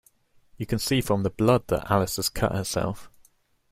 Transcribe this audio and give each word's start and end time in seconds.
You 0.57 0.65
can 0.65 0.79
see 0.79 0.99
from 0.99 1.21
the 1.21 1.29
blood 1.29 1.67
that 1.67 1.91
Alice 1.91 2.15
has 2.15 2.27
cut 2.27 2.53
herself 2.53 3.11